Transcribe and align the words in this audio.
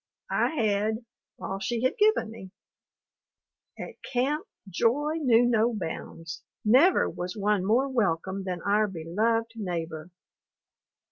I 0.31 0.55
had, 0.55 1.05
all 1.39 1.59
she 1.59 1.83
had 1.83 1.95
given 1.95 2.31
me. 2.31 2.49
At 3.77 4.01
camp, 4.01 4.47
joy 4.67 5.17
knew 5.17 5.45
no 5.45 5.75
bounds. 5.75 6.41
Never 6.65 7.07
was 7.07 7.37
one 7.37 7.63
more 7.63 7.87
welcome 7.87 8.43
than 8.43 8.63
our 8.63 8.87
beloved 8.87 9.51
neighbor. 9.55 10.09